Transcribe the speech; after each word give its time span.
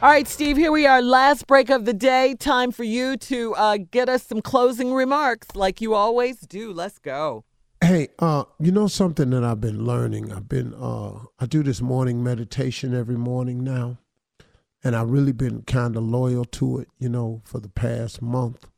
All 0.00 0.08
right, 0.08 0.28
Steve, 0.28 0.56
here 0.56 0.70
we 0.70 0.86
are. 0.86 1.02
Last 1.02 1.48
break 1.48 1.70
of 1.70 1.84
the 1.84 1.92
day. 1.92 2.36
Time 2.36 2.70
for 2.70 2.84
you 2.84 3.16
to 3.16 3.52
uh, 3.56 3.78
get 3.90 4.08
us 4.08 4.22
some 4.22 4.40
closing 4.40 4.94
remarks 4.94 5.56
like 5.56 5.80
you 5.80 5.94
always 5.94 6.38
do. 6.38 6.72
Let's 6.72 7.00
go. 7.00 7.44
Hey, 7.80 8.06
uh, 8.20 8.44
you 8.60 8.70
know 8.70 8.86
something 8.86 9.30
that 9.30 9.42
I've 9.42 9.60
been 9.60 9.84
learning? 9.84 10.32
I've 10.32 10.48
been 10.48 10.72
uh 10.74 11.18
I 11.40 11.46
do 11.46 11.64
this 11.64 11.80
morning 11.80 12.22
meditation 12.22 12.94
every 12.94 13.16
morning 13.16 13.64
now. 13.64 13.98
And 14.84 14.94
I've 14.94 15.10
really 15.10 15.32
been 15.32 15.62
kind 15.62 15.96
of 15.96 16.04
loyal 16.04 16.44
to 16.44 16.78
it, 16.78 16.88
you 17.00 17.08
know, 17.08 17.42
for 17.44 17.58
the 17.58 17.68
past 17.68 18.22
month. 18.22 18.68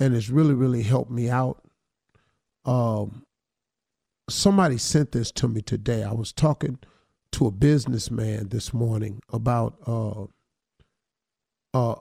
And 0.00 0.16
it's 0.16 0.30
really, 0.30 0.54
really 0.54 0.82
helped 0.82 1.10
me 1.10 1.28
out. 1.28 1.62
Um 2.64 3.26
somebody 4.30 4.78
sent 4.78 5.12
this 5.12 5.30
to 5.32 5.46
me 5.46 5.60
today. 5.60 6.04
I 6.04 6.12
was 6.12 6.32
talking 6.32 6.78
to 7.32 7.46
a 7.46 7.50
businessman 7.50 8.48
this 8.48 8.72
morning 8.72 9.20
about 9.30 9.76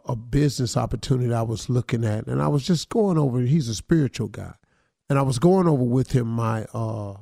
a 0.06 0.16
business 0.16 0.78
opportunity 0.78 1.34
I 1.34 1.42
was 1.42 1.70
looking 1.70 2.04
at, 2.06 2.28
and 2.28 2.42
I 2.42 2.48
was 2.48 2.66
just 2.66 2.90
going 2.90 3.18
over. 3.18 3.40
He's 3.42 3.70
a 3.70 3.76
spiritual 3.76 4.28
guy, 4.28 4.54
and 5.10 5.18
I 5.18 5.22
was 5.22 5.40
going 5.40 5.68
over 5.68 5.84
with 5.84 6.12
him 6.12 6.28
my 6.28 6.66
uh, 6.74 7.16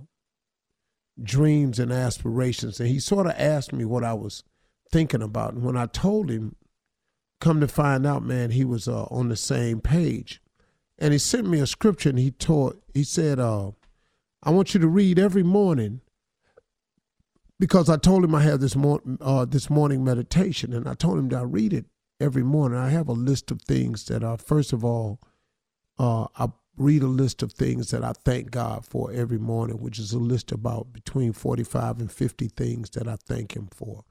dreams 1.22 1.80
and 1.80 1.92
aspirations, 1.92 2.80
and 2.80 2.90
he 2.90 3.00
sort 3.00 3.28
of 3.28 3.34
asked 3.38 3.74
me 3.74 3.86
what 3.86 4.04
I 4.04 4.14
was 4.14 4.44
thinking 4.92 5.22
about. 5.22 5.54
And 5.54 5.64
when 5.64 5.78
I 5.78 5.86
told 5.86 6.30
him, 6.30 6.56
come 7.42 7.60
to 7.62 7.68
find 7.68 8.06
out, 8.06 8.24
man, 8.24 8.52
he 8.52 8.64
was 8.64 8.88
uh, 8.88 9.04
on 9.06 9.30
the 9.30 9.36
same 9.36 9.82
page, 9.82 10.42
and 11.00 11.14
he 11.14 11.20
sent 11.20 11.48
me 11.48 11.60
a 11.60 11.68
scripture, 11.68 12.10
and 12.10 12.20
he 12.20 12.32
taught. 12.32 12.82
He 12.94 13.04
said, 13.04 13.40
uh, 13.40 13.72
"I 14.44 14.52
want 14.52 14.74
you 14.74 14.80
to 14.80 14.88
read 14.88 15.20
every 15.20 15.44
morning." 15.44 16.02
Because 17.58 17.90
I 17.90 17.96
told 17.96 18.26
him 18.26 18.36
I 18.36 18.44
had 18.44 18.60
this 18.60 18.76
morning 18.76 19.18
uh, 19.22 19.46
this 19.46 19.70
morning 19.70 20.04
meditation, 20.04 20.74
and 20.74 20.90
I 20.90 20.94
told 20.94 21.18
him 21.18 21.30
that 21.30 21.40
I 21.40 21.44
read 21.44 21.72
it 21.72 21.86
every 22.20 22.44
morning. 22.44 22.80
I 22.80 22.90
have 22.90 23.08
a 23.08 23.14
list 23.14 23.52
of 23.52 23.62
things 23.62 24.06
that 24.06 24.24
are 24.24 24.38
first 24.38 24.74
of 24.74 24.84
all, 24.84 25.20
uh, 25.98 26.28
I 26.38 26.50
read 26.78 27.04
a 27.04 27.08
list 27.08 27.42
of 27.42 27.54
things 27.54 27.92
that 27.92 28.04
I 28.04 28.12
thank 28.12 28.52
God 28.52 28.86
for 28.86 29.12
every 29.12 29.38
morning, 29.38 29.80
which 29.80 30.00
is 30.00 30.12
a 30.12 30.20
list 30.20 30.52
about 30.52 30.92
between 30.92 31.34
45 31.34 32.00
and 32.00 32.12
50 32.12 32.48
things 32.50 32.90
that 32.92 33.08
I 33.08 33.16
thank 33.16 33.56
Him 33.56 33.68
for, 33.72 34.04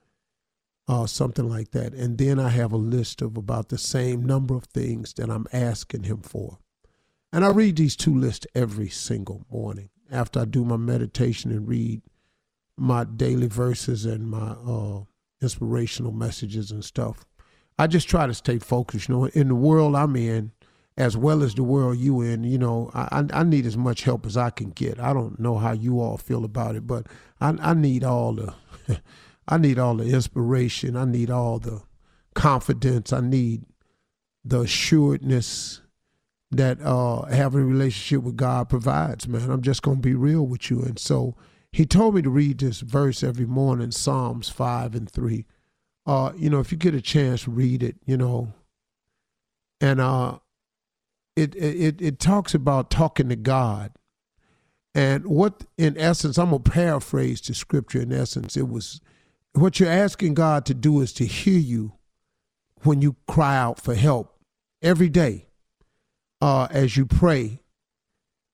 uh, 0.88 1.06
something 1.06 1.48
like 1.48 1.72
that. 1.72 1.92
And 1.92 2.16
then 2.16 2.38
I 2.38 2.48
have 2.48 2.72
a 2.72 2.78
list 2.78 3.20
of 3.20 3.36
about 3.36 3.68
the 3.68 3.78
same 3.78 4.24
number 4.24 4.54
of 4.54 4.64
things 4.64 5.12
that 5.14 5.30
I'm 5.30 5.46
asking 5.52 6.04
Him 6.04 6.22
for. 6.22 6.58
And 7.32 7.44
I 7.44 7.50
read 7.50 7.76
these 7.76 7.96
two 7.96 8.14
lists 8.14 8.46
every 8.54 8.88
single 8.88 9.44
morning 9.50 9.90
after 10.10 10.40
I 10.40 10.44
do 10.44 10.64
my 10.64 10.76
meditation 10.76 11.50
and 11.50 11.68
read 11.68 12.02
my 12.76 13.04
daily 13.04 13.48
verses 13.48 14.04
and 14.04 14.30
my 14.30 14.50
uh, 14.66 15.04
inspirational 15.42 16.12
messages 16.12 16.70
and 16.70 16.84
stuff. 16.84 17.26
I 17.78 17.86
just 17.86 18.08
try 18.08 18.26
to 18.26 18.34
stay 18.34 18.58
focused. 18.58 19.08
You 19.08 19.14
know, 19.14 19.24
in 19.26 19.48
the 19.48 19.54
world 19.54 19.96
I'm 19.96 20.16
in, 20.16 20.52
as 20.96 21.16
well 21.16 21.42
as 21.42 21.54
the 21.54 21.64
world 21.64 21.98
you 21.98 22.20
in, 22.20 22.44
you 22.44 22.58
know, 22.58 22.90
I, 22.94 23.24
I 23.32 23.42
need 23.42 23.66
as 23.66 23.76
much 23.76 24.04
help 24.04 24.26
as 24.26 24.36
I 24.36 24.50
can 24.50 24.70
get. 24.70 25.00
I 25.00 25.12
don't 25.12 25.40
know 25.40 25.58
how 25.58 25.72
you 25.72 26.00
all 26.00 26.16
feel 26.16 26.44
about 26.44 26.76
it, 26.76 26.86
but 26.86 27.06
I, 27.40 27.56
I 27.60 27.74
need 27.74 28.04
all 28.04 28.34
the, 28.34 28.54
I 29.48 29.58
need 29.58 29.78
all 29.78 29.96
the 29.96 30.04
inspiration. 30.04 30.96
I 30.96 31.04
need 31.04 31.30
all 31.30 31.58
the 31.58 31.82
confidence. 32.34 33.12
I 33.12 33.20
need 33.20 33.64
the 34.44 34.60
assuredness 34.60 35.80
that 36.52 36.80
uh, 36.80 37.22
having 37.24 37.62
a 37.62 37.64
relationship 37.64 38.22
with 38.22 38.36
God 38.36 38.68
provides, 38.68 39.26
man. 39.26 39.50
I'm 39.50 39.62
just 39.62 39.82
going 39.82 39.96
to 39.96 40.02
be 40.02 40.14
real 40.14 40.46
with 40.46 40.70
you. 40.70 40.82
And 40.82 40.98
so 40.98 41.34
he 41.72 41.86
told 41.86 42.14
me 42.14 42.22
to 42.22 42.30
read 42.30 42.58
this 42.58 42.80
verse 42.80 43.24
every 43.24 43.46
morning, 43.46 43.90
Psalms 43.90 44.48
5 44.48 44.94
and 44.94 45.10
3 45.10 45.44
uh, 46.06 46.32
you 46.36 46.50
know, 46.50 46.60
if 46.60 46.70
you 46.70 46.78
get 46.78 46.94
a 46.94 47.00
chance, 47.00 47.48
read 47.48 47.82
it, 47.82 47.96
you 48.04 48.16
know. 48.16 48.52
And 49.80 50.00
uh, 50.00 50.38
it, 51.36 51.54
it, 51.54 52.00
it 52.00 52.18
talks 52.18 52.54
about 52.54 52.90
talking 52.90 53.28
to 53.28 53.36
God. 53.36 53.92
And 54.94 55.26
what, 55.26 55.64
in 55.76 55.98
essence, 55.98 56.38
I'm 56.38 56.50
going 56.50 56.62
to 56.62 56.70
paraphrase 56.70 57.40
the 57.40 57.54
scripture. 57.54 58.00
In 58.00 58.12
essence, 58.12 58.56
it 58.56 58.68
was 58.68 59.00
what 59.52 59.80
you're 59.80 59.90
asking 59.90 60.34
God 60.34 60.66
to 60.66 60.74
do 60.74 61.00
is 61.00 61.12
to 61.14 61.26
hear 61.26 61.58
you 61.58 61.92
when 62.82 63.02
you 63.02 63.16
cry 63.26 63.56
out 63.56 63.80
for 63.80 63.94
help 63.94 64.38
every 64.82 65.08
day 65.08 65.46
uh, 66.40 66.68
as 66.70 66.96
you 66.96 67.06
pray. 67.06 67.60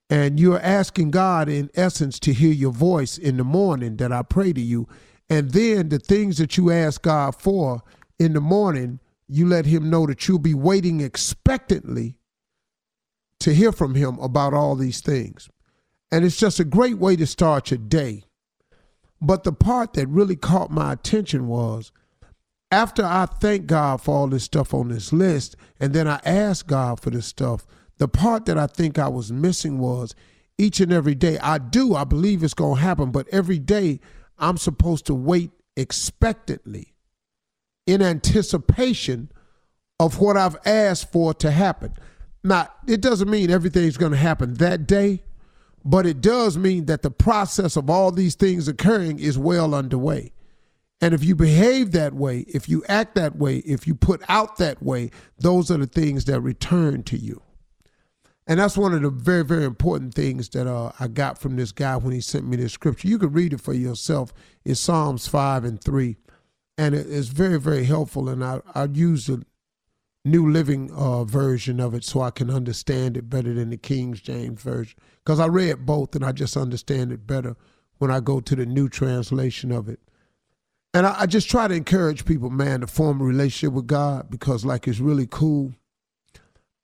And 0.09 0.39
you're 0.39 0.59
asking 0.59 1.11
God, 1.11 1.47
in 1.47 1.69
essence, 1.73 2.19
to 2.21 2.33
hear 2.33 2.51
your 2.51 2.71
voice 2.71 3.17
in 3.17 3.37
the 3.37 3.43
morning 3.43 3.97
that 3.97 4.11
I 4.11 4.23
pray 4.23 4.51
to 4.51 4.61
you. 4.61 4.87
And 5.31 5.51
then 5.51 5.87
the 5.87 5.97
things 5.97 6.39
that 6.39 6.57
you 6.57 6.71
ask 6.71 7.03
God 7.03 7.35
for 7.35 7.81
in 8.19 8.33
the 8.33 8.41
morning, 8.41 8.99
you 9.29 9.47
let 9.47 9.65
Him 9.65 9.89
know 9.89 10.05
that 10.05 10.27
you'll 10.27 10.39
be 10.39 10.53
waiting 10.53 10.99
expectantly 10.99 12.17
to 13.39 13.53
hear 13.53 13.71
from 13.71 13.95
Him 13.95 14.19
about 14.19 14.53
all 14.53 14.75
these 14.75 14.99
things. 14.99 15.49
And 16.11 16.25
it's 16.25 16.35
just 16.35 16.59
a 16.59 16.65
great 16.65 16.97
way 16.97 17.15
to 17.15 17.25
start 17.25 17.71
your 17.71 17.77
day. 17.77 18.25
But 19.21 19.45
the 19.45 19.53
part 19.53 19.93
that 19.93 20.09
really 20.09 20.35
caught 20.35 20.69
my 20.69 20.91
attention 20.91 21.47
was 21.47 21.93
after 22.69 23.05
I 23.05 23.25
thank 23.25 23.67
God 23.67 24.01
for 24.01 24.13
all 24.13 24.27
this 24.27 24.43
stuff 24.43 24.73
on 24.73 24.89
this 24.89 25.13
list, 25.13 25.55
and 25.79 25.93
then 25.93 26.09
I 26.09 26.19
ask 26.25 26.67
God 26.67 26.99
for 26.99 27.09
this 27.09 27.25
stuff, 27.25 27.65
the 27.99 28.09
part 28.09 28.47
that 28.47 28.57
I 28.57 28.67
think 28.67 28.99
I 28.99 29.07
was 29.07 29.31
missing 29.31 29.79
was 29.79 30.13
each 30.57 30.81
and 30.81 30.91
every 30.91 31.15
day. 31.15 31.39
I 31.39 31.57
do, 31.57 31.95
I 31.95 32.03
believe 32.03 32.43
it's 32.43 32.53
going 32.53 32.75
to 32.75 32.81
happen, 32.81 33.11
but 33.11 33.29
every 33.29 33.59
day 33.59 34.01
I'm 34.41 34.57
supposed 34.57 35.05
to 35.05 35.13
wait 35.13 35.51
expectantly 35.77 36.93
in 37.87 38.01
anticipation 38.01 39.31
of 39.99 40.19
what 40.19 40.35
I've 40.35 40.57
asked 40.65 41.11
for 41.11 41.33
to 41.35 41.51
happen. 41.51 41.93
Now, 42.43 42.69
it 42.87 43.01
doesn't 43.01 43.29
mean 43.29 43.51
everything's 43.51 43.97
going 43.97 44.13
to 44.13 44.17
happen 44.17 44.55
that 44.55 44.87
day, 44.87 45.23
but 45.85 46.05
it 46.05 46.21
does 46.21 46.57
mean 46.57 46.85
that 46.85 47.03
the 47.03 47.11
process 47.11 47.75
of 47.75 47.89
all 47.89 48.11
these 48.11 48.35
things 48.35 48.67
occurring 48.67 49.19
is 49.19 49.37
well 49.37 49.75
underway. 49.75 50.33
And 51.01 51.13
if 51.13 51.23
you 51.23 51.35
behave 51.35 51.91
that 51.91 52.13
way, 52.13 52.39
if 52.47 52.69
you 52.69 52.83
act 52.87 53.15
that 53.15 53.35
way, 53.35 53.57
if 53.57 53.87
you 53.87 53.95
put 53.95 54.21
out 54.27 54.57
that 54.57 54.81
way, 54.83 55.11
those 55.39 55.71
are 55.71 55.77
the 55.77 55.87
things 55.87 56.25
that 56.25 56.41
return 56.41 57.03
to 57.03 57.17
you. 57.17 57.41
And 58.51 58.59
that's 58.59 58.77
one 58.77 58.93
of 58.93 59.01
the 59.01 59.09
very, 59.09 59.45
very 59.45 59.63
important 59.63 60.13
things 60.13 60.49
that 60.49 60.67
uh, 60.67 60.91
I 60.99 61.07
got 61.07 61.37
from 61.37 61.55
this 61.55 61.71
guy 61.71 61.95
when 61.95 62.13
he 62.13 62.19
sent 62.19 62.45
me 62.45 62.57
this 62.57 62.73
scripture. 62.73 63.07
You 63.07 63.17
can 63.17 63.31
read 63.31 63.53
it 63.53 63.61
for 63.61 63.71
yourself. 63.71 64.33
It's 64.65 64.81
Psalms 64.81 65.25
5 65.25 65.63
and 65.63 65.81
3. 65.81 66.17
And 66.77 66.93
it's 66.93 67.29
very, 67.29 67.57
very 67.57 67.85
helpful. 67.85 68.27
And 68.27 68.43
I, 68.43 68.59
I 68.75 68.89
use 68.91 69.27
the 69.27 69.45
New 70.25 70.51
Living 70.51 70.91
uh, 70.91 71.23
version 71.23 71.79
of 71.79 71.93
it 71.93 72.03
so 72.03 72.19
I 72.19 72.29
can 72.29 72.49
understand 72.49 73.15
it 73.15 73.29
better 73.29 73.53
than 73.53 73.69
the 73.69 73.77
King 73.77 74.15
James 74.15 74.61
version. 74.61 74.99
Because 75.23 75.39
I 75.39 75.47
read 75.47 75.85
both 75.85 76.13
and 76.13 76.25
I 76.25 76.33
just 76.33 76.57
understand 76.57 77.13
it 77.13 77.25
better 77.25 77.55
when 77.99 78.11
I 78.11 78.19
go 78.19 78.41
to 78.41 78.53
the 78.53 78.65
new 78.65 78.89
translation 78.89 79.71
of 79.71 79.87
it. 79.87 80.01
And 80.93 81.07
I, 81.07 81.21
I 81.21 81.25
just 81.25 81.49
try 81.49 81.69
to 81.69 81.73
encourage 81.73 82.25
people, 82.25 82.49
man, 82.49 82.81
to 82.81 82.87
form 82.87 83.21
a 83.21 83.23
relationship 83.23 83.73
with 83.73 83.87
God 83.87 84.29
because, 84.29 84.65
like, 84.65 84.89
it's 84.89 84.99
really 84.99 85.25
cool 85.25 85.73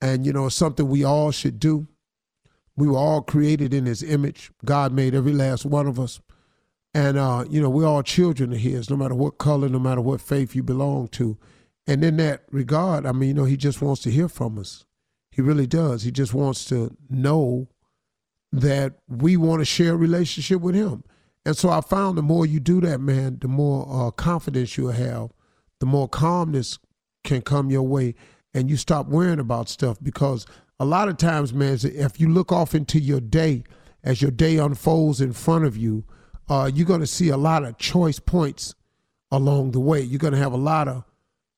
and, 0.01 0.25
you 0.25 0.33
know, 0.33 0.47
it's 0.47 0.55
something 0.55 0.87
we 0.87 1.03
all 1.03 1.31
should 1.31 1.59
do. 1.59 1.87
We 2.75 2.87
were 2.87 2.97
all 2.97 3.21
created 3.21 3.73
in 3.73 3.85
his 3.85 4.03
image. 4.03 4.51
God 4.63 4.93
made 4.93 5.15
every 5.15 5.33
last 5.33 5.65
one 5.65 5.87
of 5.87 5.99
us. 5.99 6.21
And, 6.93 7.17
uh, 7.17 7.45
you 7.49 7.61
know, 7.61 7.69
we're 7.69 7.87
all 7.87 8.03
children 8.03 8.53
of 8.53 8.59
his, 8.59 8.89
no 8.89 8.95
matter 8.95 9.15
what 9.15 9.37
color, 9.37 9.69
no 9.69 9.79
matter 9.79 10.01
what 10.01 10.21
faith 10.21 10.55
you 10.55 10.63
belong 10.63 11.07
to. 11.09 11.37
And 11.87 12.03
in 12.03 12.17
that 12.17 12.43
regard, 12.51 13.05
I 13.05 13.11
mean, 13.11 13.29
you 13.29 13.33
know, 13.33 13.45
he 13.45 13.57
just 13.57 13.81
wants 13.81 14.01
to 14.03 14.11
hear 14.11 14.27
from 14.27 14.59
us. 14.59 14.85
He 15.31 15.41
really 15.41 15.67
does. 15.67 16.03
He 16.03 16.11
just 16.11 16.33
wants 16.33 16.65
to 16.65 16.95
know 17.09 17.67
that 18.51 18.95
we 19.07 19.37
want 19.37 19.61
to 19.61 19.65
share 19.65 19.93
a 19.93 19.97
relationship 19.97 20.61
with 20.61 20.75
him. 20.75 21.03
And 21.45 21.55
so 21.55 21.69
I 21.69 21.81
found 21.81 22.17
the 22.17 22.23
more 22.23 22.45
you 22.45 22.59
do 22.59 22.81
that, 22.81 22.99
man, 22.99 23.37
the 23.39 23.47
more 23.47 23.87
uh, 23.89 24.11
confidence 24.11 24.77
you'll 24.77 24.91
have, 24.91 25.31
the 25.79 25.85
more 25.85 26.09
calmness 26.09 26.79
can 27.23 27.41
come 27.41 27.69
your 27.69 27.83
way 27.83 28.15
and 28.57 28.71
you 28.71 28.75
stop 28.75 29.07
worrying 29.07 29.39
about 29.39 29.69
stuff 29.69 29.97
because 30.01 30.47
a 30.79 30.85
lot 30.85 31.07
of 31.07 31.17
times, 31.17 31.53
man, 31.53 31.77
if 31.83 32.19
you 32.19 32.27
look 32.27 32.51
off 32.51 32.73
into 32.73 32.99
your 32.99 33.19
day 33.19 33.63
as 34.03 34.21
your 34.21 34.31
day 34.31 34.57
unfolds 34.57 35.21
in 35.21 35.31
front 35.31 35.65
of 35.65 35.77
you, 35.77 36.03
uh, 36.49 36.69
you're 36.73 36.87
going 36.87 37.01
to 37.01 37.07
see 37.07 37.29
a 37.29 37.37
lot 37.37 37.63
of 37.63 37.77
choice 37.77 38.19
points 38.19 38.73
along 39.31 39.71
the 39.71 39.79
way. 39.79 40.01
You're 40.01 40.17
going 40.17 40.33
to 40.33 40.39
have 40.39 40.53
a 40.53 40.57
lot 40.57 40.87
of 40.87 41.03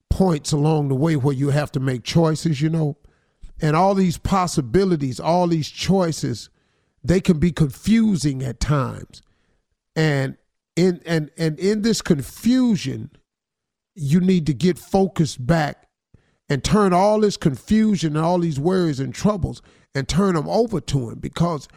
points 0.09 0.51
along 0.51 0.89
the 0.89 0.95
way 0.95 1.15
where 1.15 1.33
you 1.33 1.51
have 1.51 1.71
to 1.73 1.79
make 1.79 2.03
choices, 2.03 2.61
you 2.61 2.69
know. 2.69 2.97
And 3.61 3.75
all 3.75 3.95
these 3.95 4.17
possibilities, 4.17 5.19
all 5.19 5.47
these 5.47 5.69
choices, 5.69 6.49
they 7.03 7.21
can 7.21 7.39
be 7.39 7.51
confusing 7.51 8.43
at 8.43 8.59
times. 8.59 9.21
And 9.95 10.37
in 10.75 11.01
and 11.05 11.29
and 11.37 11.59
in 11.59 11.81
this 11.81 12.01
confusion, 12.01 13.11
you 13.95 14.19
need 14.19 14.45
to 14.47 14.53
get 14.53 14.77
focused 14.77 15.45
back 15.45 15.88
and 16.49 16.63
turn 16.63 16.93
all 16.93 17.19
this 17.19 17.37
confusion 17.37 18.15
and 18.15 18.25
all 18.25 18.39
these 18.39 18.59
worries 18.59 18.99
and 18.99 19.13
troubles 19.13 19.61
and 19.93 20.07
turn 20.07 20.35
them 20.35 20.47
over 20.47 20.79
to 20.81 21.09
him 21.09 21.19
because 21.19 21.67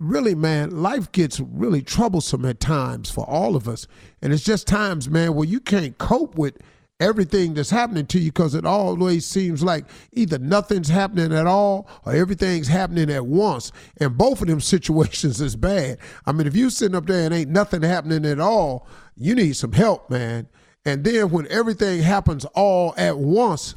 really 0.00 0.34
man 0.34 0.82
life 0.82 1.10
gets 1.12 1.40
really 1.40 1.80
troublesome 1.80 2.44
at 2.44 2.60
times 2.60 3.10
for 3.10 3.24
all 3.28 3.54
of 3.54 3.68
us 3.68 3.86
and 4.20 4.32
it's 4.32 4.44
just 4.44 4.66
times 4.66 5.08
man 5.08 5.34
where 5.34 5.46
you 5.46 5.60
can't 5.60 5.98
cope 5.98 6.34
with 6.36 6.58
everything 7.00 7.54
that's 7.54 7.70
happening 7.70 8.06
to 8.06 8.18
you 8.18 8.30
because 8.30 8.54
it 8.54 8.64
always 8.64 9.26
seems 9.26 9.62
like 9.62 9.84
either 10.12 10.38
nothing's 10.38 10.88
happening 10.88 11.32
at 11.32 11.46
all 11.46 11.88
or 12.04 12.14
everything's 12.14 12.68
happening 12.68 13.10
at 13.10 13.26
once. 13.26 13.72
And 14.00 14.16
both 14.16 14.40
of 14.40 14.48
them 14.48 14.60
situations 14.60 15.40
is 15.40 15.56
bad. 15.56 15.98
I 16.26 16.32
mean, 16.32 16.46
if 16.46 16.56
you 16.56 16.70
sitting 16.70 16.96
up 16.96 17.06
there 17.06 17.24
and 17.24 17.34
ain't 17.34 17.50
nothing 17.50 17.82
happening 17.82 18.24
at 18.24 18.40
all, 18.40 18.86
you 19.16 19.34
need 19.34 19.56
some 19.56 19.72
help, 19.72 20.08
man. 20.10 20.48
And 20.84 21.04
then 21.04 21.30
when 21.30 21.46
everything 21.48 22.02
happens 22.02 22.44
all 22.54 22.94
at 22.96 23.18
once, 23.18 23.74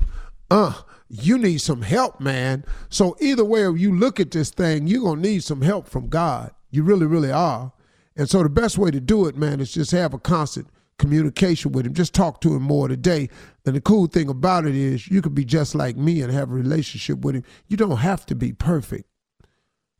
uh, 0.50 0.74
you 1.10 1.38
need 1.38 1.60
some 1.60 1.82
help, 1.82 2.20
man. 2.20 2.66
So 2.90 3.16
either 3.20 3.46
way 3.46 3.62
you 3.62 3.96
look 3.96 4.20
at 4.20 4.32
this 4.32 4.50
thing, 4.50 4.88
you're 4.88 5.04
gonna 5.04 5.22
need 5.22 5.44
some 5.44 5.62
help 5.62 5.88
from 5.88 6.08
God. 6.08 6.52
You 6.70 6.84
really, 6.84 7.06
really 7.06 7.32
are. 7.32 7.72
And 8.16 8.30
so 8.30 8.44
the 8.44 8.50
best 8.50 8.78
way 8.78 8.92
to 8.92 9.00
do 9.00 9.28
it, 9.28 9.38
man, 9.38 9.60
is 9.60 9.72
just 9.72 9.92
have 9.92 10.14
a 10.14 10.20
constant 10.20 10.68
communication 10.98 11.72
with 11.72 11.86
him. 11.86 11.94
Just 11.94 12.14
talk 12.14 12.42
to 12.42 12.56
him 12.56 12.64
more 12.64 12.88
today. 12.88 13.30
And 13.66 13.76
the 13.76 13.82
cool 13.82 14.08
thing 14.08 14.30
about 14.30 14.66
it 14.66 14.76
is 14.76 15.08
you 15.08 15.22
could 15.22 15.36
be 15.36 15.46
just 15.46 15.76
like 15.76 15.96
me 15.96 16.22
and 16.22 16.34
have 16.34 16.50
a 16.50 16.56
relationship 16.56 17.20
with 17.20 17.36
him. 17.36 17.44
You 17.68 17.78
don't 17.78 17.98
have 17.98 18.26
to 18.28 18.36
be 18.36 18.54
perfect. 18.54 19.06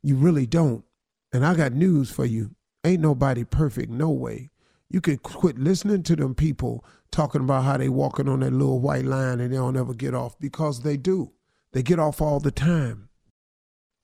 You 0.02 0.16
really 0.16 0.46
don't. 0.46 0.84
And 1.32 1.46
I 1.46 1.54
got 1.54 1.72
news 1.72 2.10
for 2.10 2.24
you. 2.24 2.50
Ain't 2.84 3.02
nobody 3.02 3.44
perfect, 3.44 3.90
no 3.90 4.10
way. 4.10 4.50
You 4.90 5.00
can 5.00 5.18
quit 5.18 5.58
listening 5.58 6.02
to 6.04 6.16
them 6.16 6.34
people 6.34 6.84
talking 7.10 7.42
about 7.42 7.64
how 7.64 7.76
they 7.76 7.88
walking 7.88 8.28
on 8.28 8.40
that 8.40 8.52
little 8.52 8.80
white 8.80 9.04
line 9.04 9.40
and 9.40 9.52
they 9.52 9.56
don't 9.56 9.76
ever 9.76 9.94
get 9.94 10.14
off 10.14 10.38
because 10.38 10.82
they 10.82 10.96
do. 10.96 11.32
They 11.72 11.82
get 11.82 11.98
off 11.98 12.20
all 12.22 12.40
the 12.40 12.50
time. 12.50 13.08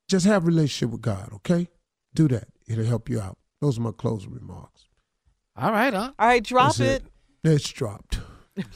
Just 0.09 0.27
have 0.27 0.45
a 0.45 0.47
relationship 0.47 0.93
with 0.93 1.01
God, 1.01 1.31
okay? 1.33 1.69
Do 2.15 2.29
that. 2.29 2.49
It'll 2.67 2.85
help 2.85 3.09
you 3.09 3.21
out. 3.21 3.39
Those 3.61 3.79
are 3.79 3.83
my 3.83 3.93
closing 3.93 4.33
remarks. 4.33 4.89
All 5.57 5.73
right, 5.73 5.95
huh? 5.95 6.13
All 6.19 6.27
right, 6.27 6.43
drop 6.43 6.77
That's 6.77 6.81
it. 6.81 7.05
It's 7.43 7.69
dropped. 7.69 8.19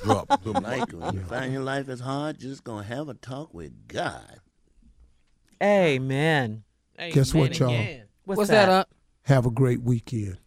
Drop 0.02 0.42
the 0.42 0.52
Like 0.52 0.90
when 0.92 1.14
you 1.14 1.20
find 1.20 1.52
your 1.52 1.62
life 1.62 1.88
is 1.88 2.00
hard, 2.00 2.38
just 2.38 2.64
gonna 2.64 2.82
have 2.82 3.08
a 3.08 3.14
talk 3.14 3.52
with 3.54 3.86
God. 3.88 4.40
Amen. 5.62 6.64
Guess 6.98 7.34
what, 7.34 7.58
y'all? 7.58 7.70
again. 7.70 8.04
What's, 8.24 8.38
What's 8.38 8.50
that, 8.50 8.68
up? 8.68 8.90
Have 9.28 9.44
a 9.44 9.50
great 9.50 9.82
weekend. 9.82 10.38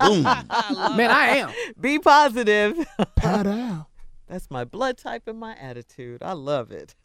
Boom. 0.00 0.22
Man, 0.24 1.10
I 1.12 1.36
am. 1.36 1.50
Be 1.80 2.00
positive. 2.00 2.84
Pat 3.14 3.46
out. 3.46 3.86
That's 4.26 4.50
my 4.50 4.64
blood 4.64 4.98
type 4.98 5.28
and 5.28 5.38
my 5.38 5.54
attitude. 5.54 6.20
I 6.20 6.32
love 6.32 6.72
it. 6.72 6.96